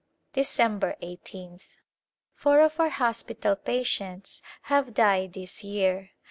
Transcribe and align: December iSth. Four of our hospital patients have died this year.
December 0.33 0.95
iSth. 0.99 1.67
Four 2.33 2.59
of 2.59 2.79
our 2.79 2.89
hospital 2.89 3.55
patients 3.55 4.41
have 4.63 4.95
died 4.95 5.33
this 5.33 5.63
year. 5.63 6.09